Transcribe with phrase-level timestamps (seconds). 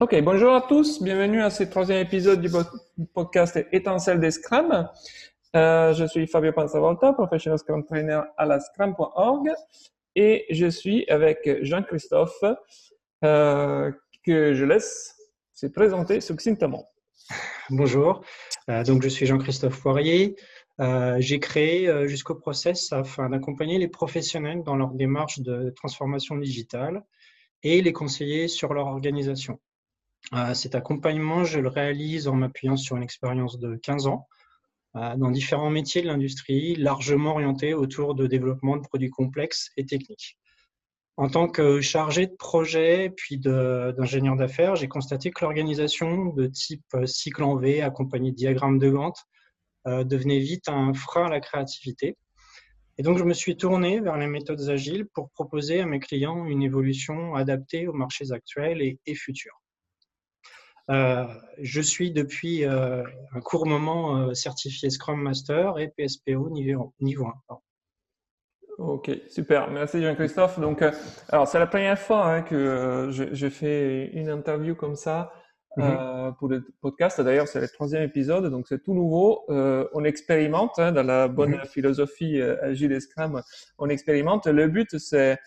[0.00, 2.48] Ok, bonjour à tous, bienvenue à ce troisième épisode du
[3.12, 4.88] podcast Étincelle des Scrum.
[5.56, 9.50] Euh, je suis Fabio Panzavolta, professionnel Scrum Trainer à la Scrum.org
[10.14, 12.44] et je suis avec Jean-Christophe
[13.24, 13.90] euh,
[14.22, 15.16] que je laisse
[15.52, 16.88] se présenter succinctement.
[17.68, 18.24] Bonjour,
[18.70, 20.36] euh, donc je suis Jean-Christophe Poirier.
[21.18, 27.02] J'ai créé jusqu'au process afin d'accompagner les professionnels dans leur démarche de transformation digitale
[27.64, 29.58] et les conseiller sur leur organisation.
[30.34, 34.28] Euh, cet accompagnement, je le réalise en m'appuyant sur une expérience de 15 ans
[34.96, 39.86] euh, dans différents métiers de l'industrie, largement orientés autour de développement de produits complexes et
[39.86, 40.38] techniques.
[41.16, 46.96] En tant que chargé de projet puis d'ingénieur d'affaires, j'ai constaté que l'organisation de type
[47.06, 49.16] cycle en V accompagné de diagrammes de Gantt
[49.86, 52.16] euh, devenait vite un frein à la créativité.
[52.98, 56.46] Et donc, je me suis tourné vers les méthodes agiles pour proposer à mes clients
[56.46, 59.60] une évolution adaptée aux marchés actuels et futurs.
[60.90, 61.24] Euh,
[61.60, 63.02] je suis depuis euh,
[63.34, 67.58] un court moment euh, certifié Scrum Master et PSPO niveau, niveau 1.
[68.78, 69.70] Ok, super.
[69.70, 70.60] Merci Jean-Christophe.
[70.60, 70.82] Donc,
[71.28, 75.32] alors c'est la première fois hein, que je, fais une interview comme ça
[75.76, 76.34] mhm.
[76.38, 77.20] pour le podcast.
[77.20, 79.44] D'ailleurs, c'est le troisième épisode, donc c'est tout nouveau.
[79.48, 81.66] on expérimente hein, dans la bonne mhm.
[81.66, 83.42] philosophie agile et Scrum.
[83.78, 84.46] On expérimente.
[84.46, 85.38] Le but, c'est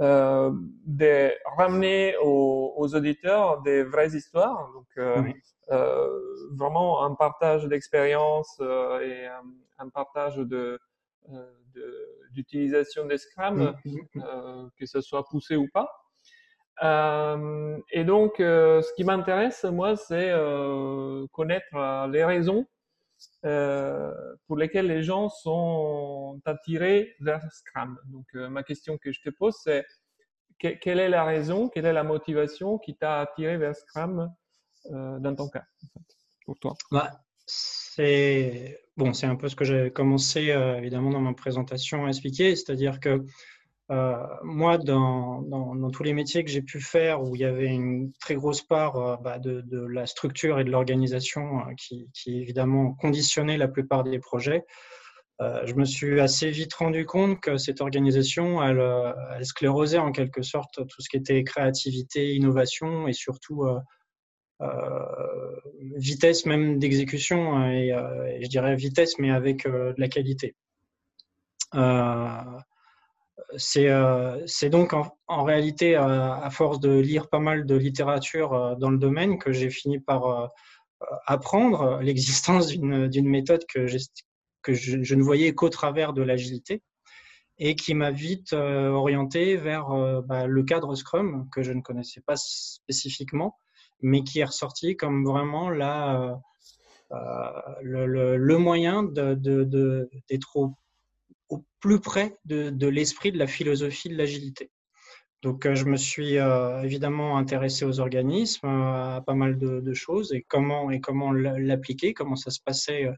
[0.00, 0.52] euh,
[0.86, 4.70] de ramener aux, auditeurs des vraies histoires.
[4.72, 5.22] Donc, euh,
[5.70, 6.08] euh,
[6.52, 9.26] vraiment un partage d'expérience et
[9.78, 10.78] un, partage de,
[12.32, 13.74] d'utilisation des Scrum,
[14.78, 15.90] que ce soit poussé ou pas.
[17.90, 20.32] et donc, ce qui m'intéresse, moi, c'est
[21.32, 22.77] connaître les raisons euh,
[24.46, 27.98] pour lesquels les gens sont attirés vers Scrum.
[28.06, 29.84] Donc, euh, ma question que je te pose, c'est
[30.58, 34.32] quelle est la raison, quelle est la motivation qui t'a attiré vers Scrum
[34.90, 35.64] euh, dans ton cas,
[36.44, 36.74] pour toi?
[36.90, 37.12] Bah,
[37.46, 40.40] C'est bon, un peu ce que j'ai commencé
[40.78, 43.24] évidemment dans ma présentation à expliquer, c'est-à-dire que
[43.90, 48.12] euh, moi, dans, tous les métiers que j'ai pu faire où il y avait une
[48.20, 53.56] très grosse part euh, bah, de, la structure et de l'organisation euh, qui, évidemment conditionnait
[53.56, 54.64] la plupart des projets,
[55.40, 60.84] je me suis assez vite rendu compte que cette organisation, elle, sclérosait en quelque sorte
[60.84, 63.64] tout ce qui était créativité, innovation et surtout
[65.94, 67.94] vitesse même d'exécution hein, et,
[68.42, 70.56] je dirais vitesse mais avec de la qualité.
[73.56, 78.90] C'est donc en, réalité, euh, à force de lire pas mal de littérature euh, dans
[78.90, 80.52] le domaine, que j'ai fini par
[81.26, 83.86] apprendre l'existence d'une méthode que,
[84.62, 86.82] que je, ne voyais qu'au travers de l'agilité
[87.58, 89.90] et qui m'a vite orienté vers
[90.22, 93.56] bah, le cadre Scrum que je ne connaissais pas spécifiquement,
[94.00, 96.40] mais qui est ressorti comme vraiment la,
[97.80, 100.10] le, moyen d'être de, de,
[100.54, 100.74] au
[101.48, 104.70] au plus près de, l'esprit de la philosophie de l'agilité.
[105.42, 109.94] Donc, euh, je me suis euh, évidemment intéressé aux organismes, euh, à pas mal de,
[109.94, 113.08] choses et comment, et comment l'appliquer, comment ça se passait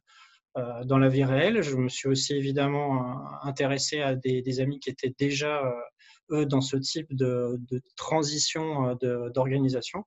[0.84, 1.62] dans la vie réelle.
[1.62, 5.62] Je me suis aussi évidemment intéressé à des, amis qui étaient déjà,
[6.30, 7.58] eux, dans ce type de,
[7.96, 8.96] transition
[9.34, 10.04] d'organisation.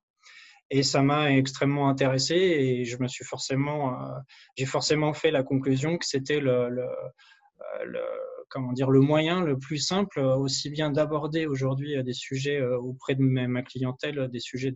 [0.70, 3.98] Et ça m'a extrêmement intéressé et je me suis forcément,
[4.56, 6.86] j'ai forcément fait la conclusion que c'était le le,
[8.54, 13.16] comment dire, le moyen le plus simple, aussi bien d'aborder aujourd'hui des sujets euh, auprès
[13.16, 14.72] de ma clientèle, des sujets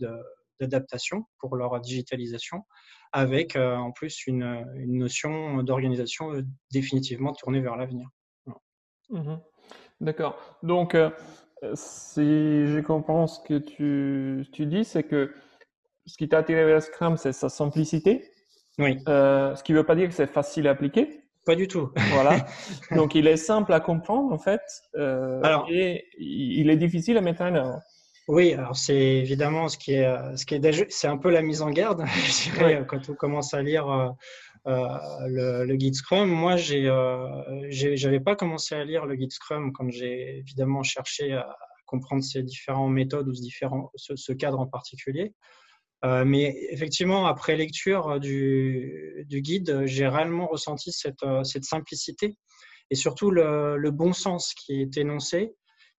[0.61, 2.65] d'adaptation pour leur digitalisation,
[3.13, 8.09] avec euh, en plus une, notion d'organisation euh, définitivement tournée vers l'avenir.
[9.11, 9.37] Mmh
[10.01, 10.39] D'accord.
[10.63, 10.97] Donc,
[11.75, 12.23] si
[12.67, 15.35] je comprends ce que tu, tu dis, c'est que
[16.07, 18.31] ce qui t'a attiré vers Scrum, c'est sa simplicité.
[18.79, 18.97] Oui.
[19.07, 21.28] ce qui ne veut pas dire que c'est facile à appliquer.
[21.49, 21.91] Pas du tout.
[22.13, 22.45] voilà.
[22.91, 24.61] Donc, il est simple à comprendre, en fait,
[24.99, 27.81] euh, alors, et il est difficile à mettre en œuvre.
[28.29, 31.63] Oui, alors c'est évidemment ce qui est, ce qui est, c'est un peu la mise
[31.63, 34.11] en garde, je dirais, quand on commence à lire euh,
[34.67, 36.29] euh, le, guide Scrum.
[36.29, 36.93] Moi, j'ai,
[37.71, 41.57] j'avais pas commencé à lire le guide Scrum quand j'ai évidemment cherché à
[41.87, 45.33] comprendre ces différentes méthodes ou ce, différent, ce cadre en particulier.
[46.05, 52.37] Euh, mais effectivement, après lecture du, du guide, j'ai réellement ressenti cette, euh, simplicité
[52.91, 55.55] et surtout le, bon sens qui est énoncé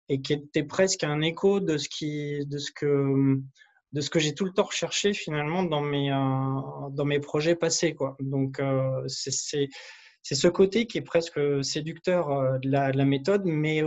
[0.09, 5.13] et qui était presque un écho de ce, ce que, j'ai tout le temps recherché
[5.13, 7.97] finalement dans mes, euh, projets passés.
[8.21, 8.63] Donc,
[9.09, 13.83] c'est ce côté qui est presque séducteur de la méthode, mais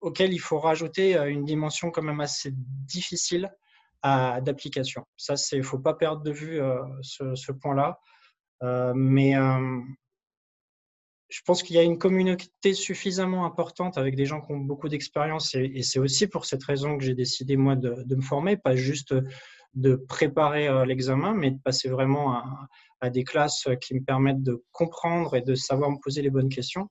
[0.00, 3.50] auquel il faut rajouter une dimension quand même assez difficile
[4.02, 5.04] d'application.
[5.16, 6.60] Ça, ne faut pas perdre de vue
[7.02, 7.98] ce, ce point-là.
[8.94, 9.34] mais
[11.28, 14.88] je pense qu'il y a une communauté suffisamment importante avec des gens qui ont beaucoup
[14.88, 18.76] d'expérience et, c'est aussi pour cette raison que j'ai décidé moi de, me former, pas
[18.76, 19.14] juste
[19.74, 22.68] de préparer euh, l'examen, mais de passer vraiment
[23.00, 26.48] à, des classes qui me permettent de comprendre et de savoir me poser les bonnes
[26.48, 26.88] questions.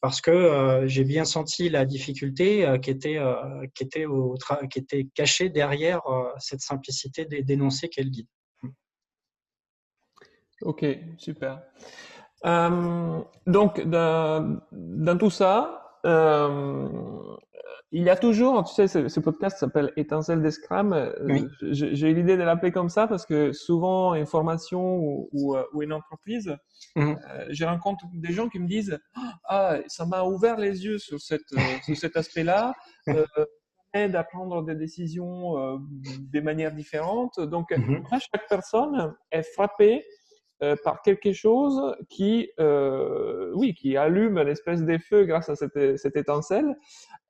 [0.00, 3.18] Parce que euh, j'ai bien senti la difficulté euh, qui, était,
[4.06, 4.36] au
[4.70, 6.00] qui était cachée derrière
[6.38, 8.28] cette simplicité d'énoncer qu'est le guide.
[10.62, 10.84] Ok,
[11.16, 11.62] super.
[12.46, 16.88] Euh, donc, dans, tout ça, euh,
[17.92, 20.92] il y a toujours, tu sais, ce, podcast s'appelle Étincelle des Scrum.
[20.92, 25.28] Euh, j'ai eu l'idée de l'appeler comme ça parce que souvent, une formation ou,
[25.72, 26.56] ou, une entreprise,
[26.94, 27.00] mmh.
[27.00, 28.98] euh, je rencontre des gens qui me disent
[29.44, 31.48] Ah, ça m'a ouvert les yeux sur, cette,
[31.84, 32.74] sur cet aspect-là.
[33.08, 33.24] Euh,
[34.08, 35.78] d'apprendre des décisions euh,
[36.20, 37.40] des manières différentes.
[37.40, 38.04] Donc, mmh.
[38.12, 40.04] chaque personne est frappée
[40.62, 45.96] euh, par quelque chose qui, euh, oui, qui allume une espèce d'effet grâce à cette,
[45.96, 46.76] cette étincelle.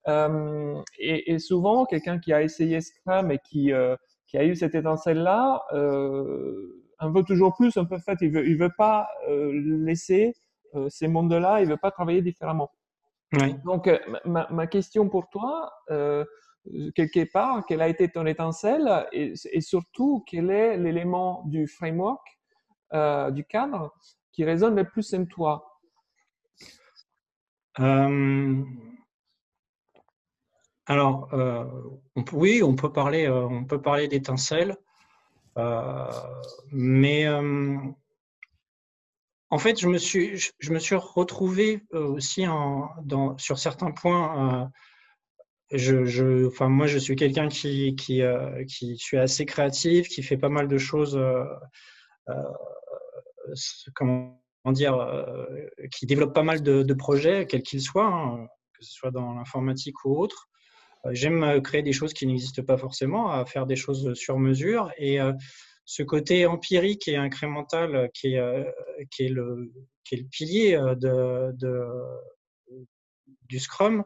[0.08, 3.70] Euh, et, et, souvent, quelqu'un qui a essayé Scrum et qui,
[4.26, 5.62] qui a eu cette étincelle-là,
[6.98, 7.76] en veut toujours plus.
[7.76, 10.34] Un peu fait, il veut, il veut pas laisser
[10.88, 12.72] ces mondes-là, il veut pas travailler différemment.
[13.34, 13.54] Oui.
[13.64, 13.88] Donc,
[14.24, 15.70] ma, ma, question pour toi,
[16.96, 22.39] quelque part, quelle a été ton étincelle et, et surtout, quel est l'élément du framework
[22.92, 23.94] euh, du cadre
[24.32, 25.80] qui résonne le plus en toi?
[27.78, 28.64] Euh,
[30.86, 31.64] Alors, euh,
[32.32, 34.76] oui, on peut parler, on peut parler d'étincelles,
[36.72, 37.28] mais
[39.52, 42.90] en fait, je me suis, je, me suis retrouvé aussi en,
[43.38, 44.70] sur certains points.
[45.70, 48.22] Je, je, enfin, moi, je suis quelqu'un qui, qui,
[48.68, 51.16] qui suis assez créatif, qui fait pas mal de choses
[53.94, 55.46] comment dire, euh,
[55.90, 60.04] qui développe pas mal de, projets, quels qu'ils soient, hein, que ce soit dans l'informatique
[60.04, 60.48] ou autre.
[61.06, 64.92] Euh, j'aime créer des choses qui n'existent pas forcément, à faire des choses sur mesure.
[64.98, 65.32] Et euh,
[65.84, 69.72] ce côté empirique et incrémental qui est, le,
[70.30, 70.78] pilier
[73.48, 74.04] du Scrum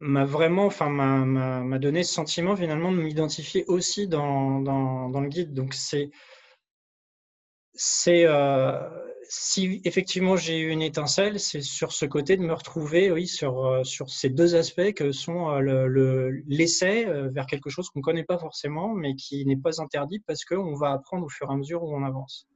[0.00, 5.54] m'a vraiment, enfin, m'a donné ce sentiment finalement de m'identifier aussi dans, dans, le guide.
[5.54, 6.10] Donc, c'est
[7.74, 8.78] c'est euh,
[9.28, 13.66] si effectivement j'ai eu une étincelle, c'est sur ce côté de me retrouver, oui, sur,
[13.66, 18.04] euh, sur ces deux aspects que sont euh, le, l'essai vers quelque chose qu'on ne
[18.04, 21.52] connaît pas forcément, mais qui n'est pas interdit parce qu'on va apprendre au fur et
[21.52, 22.46] à mesure où on avance.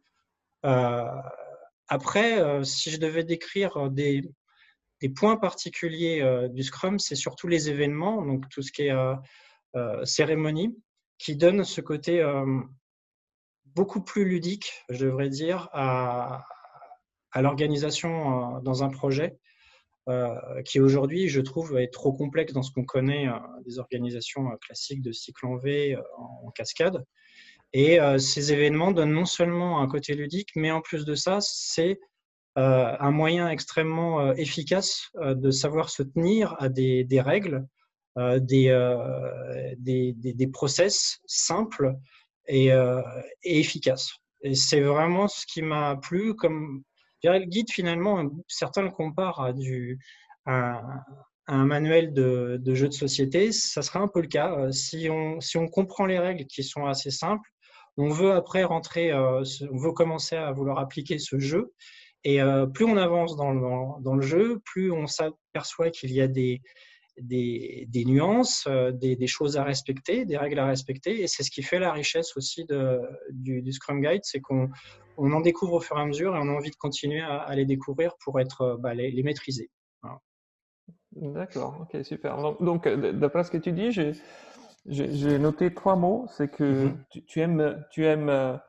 [1.89, 4.23] après, si je devais décrire des,
[5.01, 10.77] des points particuliers du Scrum, c'est surtout les événements, donc tout ce qui est cérémonie,
[11.19, 12.23] qui donne ce côté
[13.79, 16.45] beaucoup plus ludique, je devrais dire, à,
[17.37, 18.11] l'organisation
[18.57, 19.39] euh, dans un projet
[20.09, 20.35] euh,
[20.65, 25.01] qui aujourd'hui, je trouve, est trop complexe dans ce qu'on connaît euh, des organisations classiques
[25.01, 27.05] de cycle en V en cascade.
[27.73, 32.01] Et ces événements donnent non seulement un côté ludique, mais en plus de ça, c'est
[32.57, 37.67] un moyen extrêmement efficace de savoir se tenir à des, règles,
[38.17, 38.73] des,
[39.77, 41.95] des, des, process simples
[42.51, 43.03] euh,
[43.43, 44.13] et, efficace.
[44.43, 46.35] Et c'est vraiment ce qui m'a plu.
[46.35, 46.83] Comme
[47.23, 49.99] le guide, finalement, certains le comparent à, du,
[50.47, 53.53] un manuel de, jeu de société.
[53.53, 54.53] Ça sera un peu le cas.
[54.59, 57.49] Euh, si on, si on comprend les règles qui sont assez simples,
[57.97, 61.73] on veut après rentrer, euh, on veut commencer à vouloir appliquer ce jeu.
[62.25, 62.41] Et
[62.75, 66.61] plus on avance dans le, dans le jeu, plus on s'aperçoit qu'il y a des,
[67.21, 71.23] des, nuances, euh, des, choses à respecter, des règles à respecter.
[71.23, 74.69] Et c'est ce qui fait la richesse aussi de, du, Scrum Guide, c'est qu'on
[75.17, 77.55] on en découvre au fur et à mesure et on a envie de continuer à,
[77.55, 79.71] les découvrir pour être, euh, bah, les, maîtriser.
[81.13, 82.37] D'accord, ok, super.
[82.61, 83.91] Donc, euh, d'après ce que tu dis,
[84.87, 86.27] j'ai noté trois mots.
[86.37, 87.05] C'est que mhm.
[87.27, 88.61] tu, aimes, tu aimes,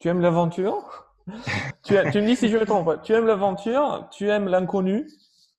[0.00, 1.06] tu aimes l'aventure.
[1.84, 3.02] tu, tu, me dis si je me trompe.
[3.02, 5.06] Tu aimes l'aventure, tu aimes l'inconnu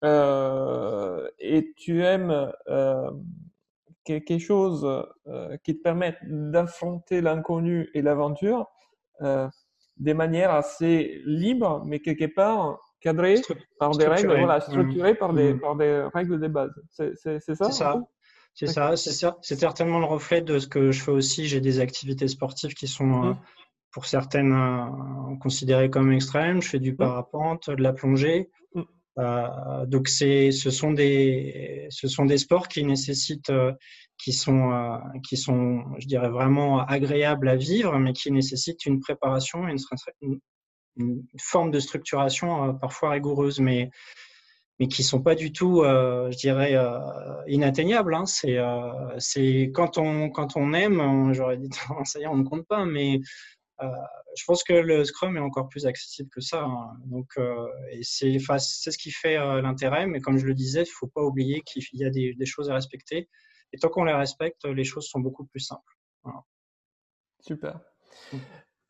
[0.03, 3.11] euh, et tu aimes euh,
[4.03, 4.87] quelque chose
[5.27, 8.67] euh, qui te permette d'affronter l'inconnu et l'aventure
[9.97, 13.39] des manières assez libres, mais quelque part cadrées
[13.77, 14.61] par des règles, voilà, mmh.
[14.61, 15.59] structurées par, des, mmh.
[15.59, 16.71] par des règles de base.
[16.89, 18.01] C'est ça C'est ça.
[18.53, 18.67] C'est
[19.11, 21.45] ça, c'est certainement le reflet de ce que je fais aussi.
[21.45, 23.39] J'ai des activités sportives qui sont, mmh.
[23.91, 26.63] pour certaines, considérées comme extrêmes.
[26.63, 28.49] Je fais du parapente, de la plongée.
[29.21, 33.71] Euh, donc c'est, ce sont des, ce sont des sports qui nécessitent, euh,
[34.17, 39.67] qui sont, qui sont, je dirais, vraiment agréables à vivre, mais qui nécessitent une préparation
[40.21, 40.39] une,
[40.97, 43.59] une forme de structuration parfois rigoureuse.
[43.59, 43.89] Mais
[44.81, 46.97] mais qui sont pas du tout, euh, je dirais, euh,
[47.47, 48.15] inatteignables.
[48.15, 48.25] Hein.
[48.25, 51.69] C'est, euh, c'est quand on quand on aime, j'aurais dit,
[52.03, 53.21] ça y est, on ne compte pas, mais
[54.37, 56.63] je pense que le Scrum est encore plus accessible que ça.
[56.63, 56.93] Hein.
[57.05, 57.33] Donc,
[57.91, 60.07] et c'est, c'est ce qui fait l'intérêt.
[60.07, 62.69] Mais comme je le disais, il faut pas oublier qu'il y a des, des, choses
[62.69, 63.29] à respecter.
[63.73, 65.97] Et tant qu'on les respecte, les choses sont beaucoup plus simples.
[67.41, 67.79] Super.
[68.31, 68.37] Mmh.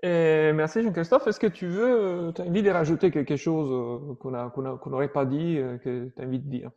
[0.04, 1.28] Et merci Jean-Christophe.
[1.28, 5.26] Est-ce que tu veux, tu as envie de rajouter quelque chose euh, qu'on n'aurait pas
[5.26, 6.72] dit, euh, que tu as envie de dire?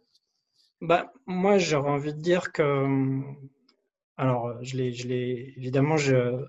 [0.83, 3.21] Bah, Moi, j'aurais envie de dire que,
[4.19, 6.45] alors, je l'ai, je l'ai, évidemment, je,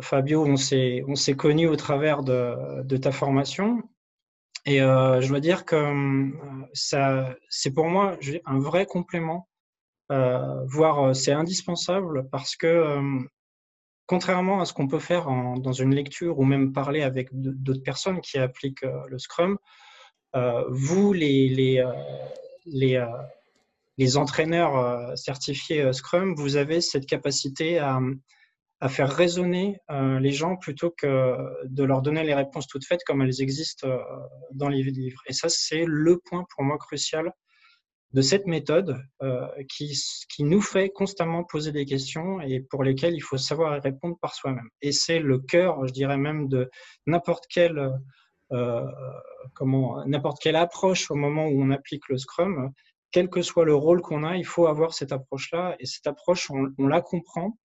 [0.00, 3.82] Fabio, on s'est, on s'est connus au travers de, de ta formation.
[4.66, 6.32] Et euh, je dois dire que
[6.72, 9.48] ça, c'est pour moi un vrai complément,
[10.08, 13.24] voire c'est indispensable parce que
[14.06, 18.20] contrairement à ce qu'on peut faire dans une lecture ou même parler avec d'autres personnes
[18.20, 19.58] qui appliquent euh, le Scrum,
[20.36, 21.92] euh, vous, les, les, euh,
[22.66, 23.04] les,
[23.98, 28.00] les entraîneurs certifiés Scrum, vous avez cette capacité à,
[28.80, 33.22] à faire raisonner les gens plutôt que de leur donner les réponses toutes faites comme
[33.22, 33.88] elles existent
[34.52, 35.22] dans les livres.
[35.26, 37.32] Et ça, c'est le point pour moi crucial
[38.14, 39.92] de cette méthode euh, qui,
[40.32, 44.34] qui, nous fait constamment poser des questions et pour lesquelles il faut savoir répondre par
[44.34, 44.68] soi-même.
[44.82, 46.70] Et c'est le cœur, je dirais même, de
[47.08, 47.90] n'importe quelle,
[48.52, 48.86] euh,
[49.52, 52.70] comment, n'importe quelle approche au moment où on applique le Scrum.
[53.10, 55.74] Quel que soit le rôle qu'on a, il faut avoir cette approche-là.
[55.80, 57.58] Et cette approche, on la comprend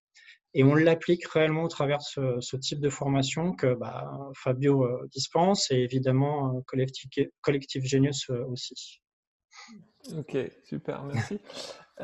[0.55, 5.07] et on l'applique réellement au travers de ce, type de formation que bah, Fabio euh,
[5.13, 9.01] dispense et évidemment euh, Collectif, Collectif Genius aussi.
[10.17, 11.39] Ok, super, merci.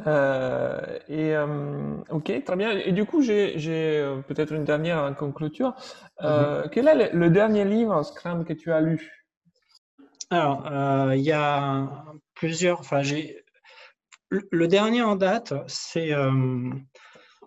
[0.07, 2.71] Euh, et euh, ok, très bien.
[2.73, 5.73] Et du coup, j'ai euh, peut-être une dernière en conclusion.
[6.21, 6.69] Mhm.
[6.73, 9.27] Quel est le, dernier livre Scrum que tu as lu?
[10.31, 11.89] Alors, il y a
[12.35, 12.81] plusieurs.
[12.81, 13.45] Enfin, j'ai
[14.31, 16.13] le, dernier en date, c'est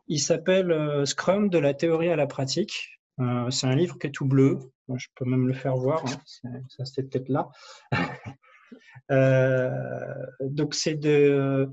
[0.08, 3.00] il s'appelle Scrum de la théorie à la pratique.
[3.50, 4.60] c'est un livre qui est tout bleu.
[4.96, 6.04] Je peux même le faire voir.
[6.06, 6.62] Hein.
[6.70, 7.50] Ça, c'est peut-être là.
[9.12, 9.70] Euh,
[10.42, 11.70] donc c'est de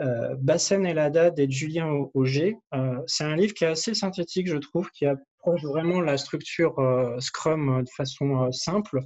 [0.00, 2.56] euh, Bassen El Haddad et Julien Auger.
[2.74, 6.74] Euh, c'est un livre qui est assez synthétique, je trouve, qui approche vraiment la structure
[7.20, 9.00] Scrum de façon simple.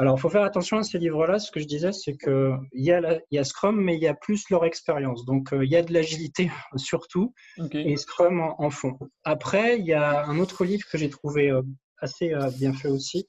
[0.00, 1.38] Alors, il faut faire attention à ces livres-là.
[1.38, 4.14] Ce que je disais, c'est qu'il y, a y a Scrum, mais il y a
[4.14, 5.24] plus leur expérience.
[5.24, 7.34] Donc, il y a de l'agilité surtout,
[7.72, 8.98] et Scrum en, fond.
[9.24, 11.52] Après, il y a un autre livre que j'ai trouvé
[11.98, 13.28] assez bien fait aussi,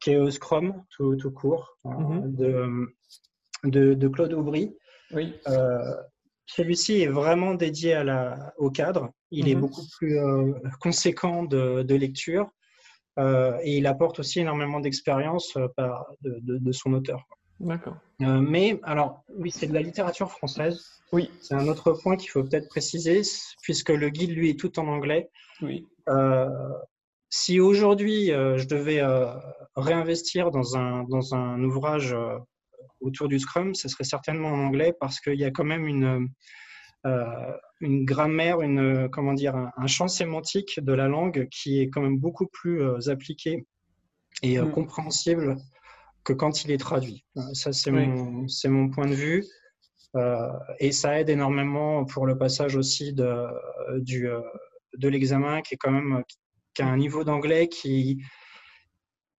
[0.00, 2.34] qui est Scrum, tout, tout court, mm-hmm.
[2.34, 2.88] de
[3.64, 4.76] de, Claude Aubry.
[5.12, 5.34] Oui.
[5.48, 5.94] Euh,
[6.46, 9.10] celui-ci est vraiment dédié à la, au cadre.
[9.30, 9.60] Il est mhm.
[9.62, 12.46] beaucoup plus euh, conséquent de, lecture euh,
[13.18, 17.24] et il apporte aussi énormément d'expérience de, de, son auteur.
[17.58, 17.96] D'accord.
[18.20, 20.84] mais alors, oui, c'est de la littérature française.
[21.12, 21.30] Oui.
[21.40, 23.22] C'est un autre point qu'il faut peut-être préciser,
[23.62, 25.30] puisque le guide, lui, est tout en anglais.
[25.62, 25.86] Oui.
[27.28, 29.02] si aujourd'hui, je devais
[29.74, 32.14] réinvestir dans un, dans un ouvrage
[33.00, 36.04] autour du Scrum, ce serait certainement en anglais parce qu'il y a quand même une,
[36.04, 36.26] euh,
[37.04, 42.18] une grammaire, une, comment dire, un, champ sémantique de la langue qui est quand même
[42.18, 43.66] beaucoup plus euh, appliqué
[44.42, 44.72] et euh, mm.
[44.72, 45.56] compréhensible
[46.24, 47.24] que quand il est traduit.
[47.54, 49.44] Ça, c'est mon, mon, point de vue.
[50.78, 53.46] et ça aide énormément pour le passage aussi de,
[54.00, 54.28] du,
[54.98, 56.22] de l'examen qui est quand même
[56.74, 58.22] qui a un niveau d'anglais qui,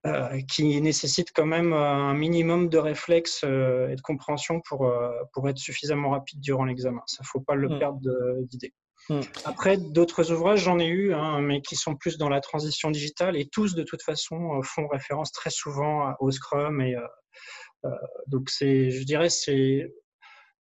[0.05, 4.89] euh, qui nécessite quand même euh, un minimum de réflexe euh, et de compréhension pour,
[5.33, 7.01] pour être suffisamment rapide durant l'examen.
[7.05, 7.79] Ça ne faut pas le mm.
[7.79, 7.99] perdre
[8.43, 8.73] d'idée.
[9.09, 9.19] Mm.
[9.43, 13.35] Après, d'autres ouvrages, j'en ai eu, hein, mais qui sont plus dans la transition digitale
[13.35, 16.79] et tous, de toute façon, font référence très souvent au Scrum.
[16.79, 16.95] Et,
[18.27, 19.93] donc, je dirais, c'est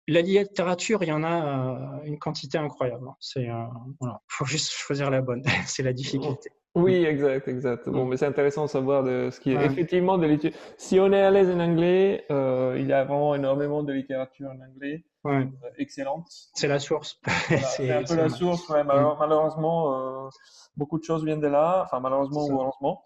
[0.08, 3.10] la littérature, il y en a une quantité incroyable.
[3.36, 3.54] Il
[4.00, 4.22] voilà.
[4.30, 5.44] faut juste choisir la bonne.
[5.68, 6.52] c'est la difficulté.
[6.84, 7.90] Oui, exact, exact.
[7.90, 10.60] Bon, mais c'est intéressant de savoir de ce qui est effectivement de littérature.
[10.78, 14.50] Si on est à l'aise en anglais, euh, il y a vraiment énormément de littérature
[14.50, 15.48] en anglais ouais.
[15.64, 16.28] euh, excellente.
[16.54, 17.20] C'est la source.
[17.76, 18.68] c'est un peu la source.
[18.70, 20.30] Ouais, malheureusement, euh,
[20.78, 21.84] beaucoup de choses viennent de là.
[21.86, 23.04] Enfin, malheureusement ou heureusement.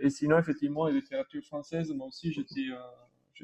[0.00, 2.68] Et sinon, effectivement, la littérature française, moi aussi, j'étais,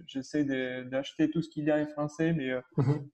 [0.07, 0.45] j'essaie
[0.85, 3.11] d'acheter tout ce qu'il y a en français, mais bon,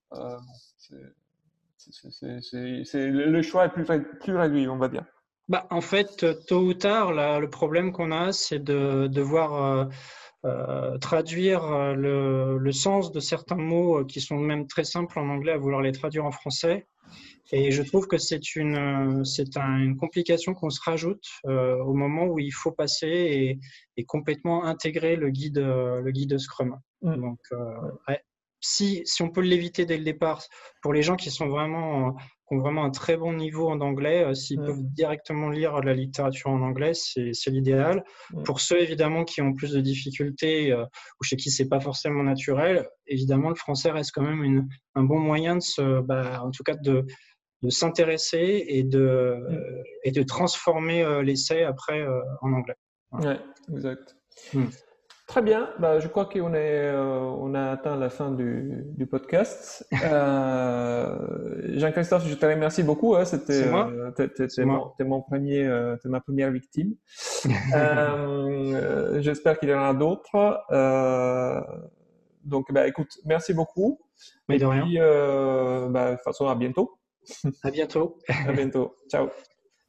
[2.93, 3.85] le choix est plus,
[4.19, 5.05] plus réduit, on va dire.
[5.47, 9.89] Bah, en fait, tôt ou tard, là, le problème qu'on a, c'est de devoir
[10.45, 15.53] euh, traduire le, le, sens de certains mots qui sont même très simples en anglais
[15.53, 16.87] à vouloir les traduire en français.
[17.51, 22.25] Et je trouve que c'est une, c'est une complication qu'on se rajoute euh, au moment
[22.25, 23.59] où il faut passer et,
[23.95, 26.77] et, complètement intégrer le guide, le guide Scrum.
[27.01, 27.21] Mm.
[27.21, 28.15] Donc, euh,
[28.59, 30.43] si, si on peut l'éviter dès le départ,
[30.81, 34.23] pour les gens qui sont vraiment qui ont vraiment un très bon niveau en anglais,
[34.23, 38.03] euh, s'ils peuvent directement lire la littérature en anglais, c'est l'idéal.
[38.45, 42.87] Pour ceux évidemment qui ont plus de difficultés ou chez qui c'est pas forcément naturel,
[43.07, 46.63] évidemment le français reste quand même une, un bon moyen de se, bah, en tout
[46.63, 47.05] cas de
[47.63, 49.35] de s'intéresser et de,
[50.03, 52.75] et de transformer euh, l'essai après euh, en anglais.
[53.13, 53.33] Oui,
[53.73, 54.15] exact.
[54.53, 54.65] Mm.
[55.27, 59.07] Très bien, bah, je crois qu'on est, euh, on a atteint la fin du, du
[59.07, 59.85] podcast.
[61.77, 63.13] Jean-Christophe, je te remercie beaucoup.
[63.13, 63.65] Hein, c'était,
[64.65, 65.67] mon, mon, premier,
[66.05, 66.93] ma première victime.
[69.21, 70.61] j'espère qu'il y en aura d'autres.
[72.45, 73.99] donc, bah, écoute, merci beaucoup.
[74.47, 74.85] Mais de rien.
[75.89, 76.97] bah, de toute façon, à bientôt.
[77.63, 78.17] À bientôt.
[78.29, 78.95] À bientôt.
[79.11, 79.27] Ciao.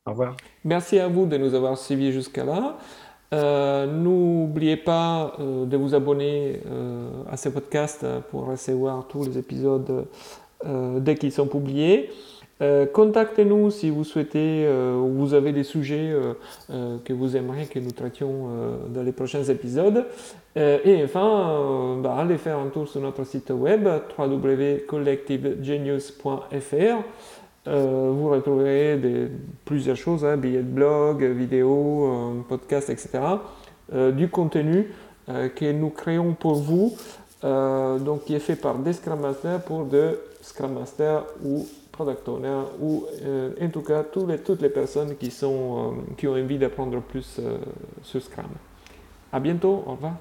[0.05, 0.37] Au revoir.
[0.65, 2.77] Merci à vous de nous avoir suivis jusqu'à là.
[3.35, 9.37] Euh, n'oubliez pas euh, de vous abonner euh, à ce podcast pour recevoir tous les
[9.39, 10.07] épisodes
[10.65, 12.11] dès qu'ils sont publiés.
[12.93, 16.13] Contactez-nous si vous souhaitez ou vous avez des sujets
[16.69, 18.49] que vous aimeriez que nous traitions
[18.89, 20.05] dans les prochains épisodes.
[20.57, 23.87] et enfin, bah, allez faire un tour sur notre site web
[24.19, 27.05] www.collectivegenius.fr.
[27.69, 29.29] Euh, vous retrouverez des,
[29.65, 33.21] plusieurs choses, hein, billets de blog, vidéos, euh, podcasts, etc.
[33.93, 34.91] Euh, du contenu
[35.57, 36.97] que nous créons pour vous,
[37.43, 42.63] donc qui est fait par des Scrum Masters pour de Scrum Masters ou Product Owner
[42.81, 43.05] ou
[43.61, 47.39] en tout cas toutes les, personnes qui, qui ont envie d'apprendre plus
[48.03, 48.47] sur Scrum.
[49.31, 50.15] À bientôt, au revoir.